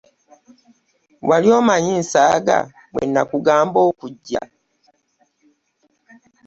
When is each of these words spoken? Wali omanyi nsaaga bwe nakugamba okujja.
Wali 1.29 1.49
omanyi 1.59 1.93
nsaaga 2.01 2.57
bwe 2.93 3.03
nakugamba 3.13 3.79
okujja. 3.89 4.41